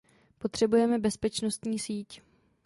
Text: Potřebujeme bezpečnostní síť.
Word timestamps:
Potřebujeme 0.37 0.99
bezpečnostní 0.99 1.79
síť. 1.79 2.21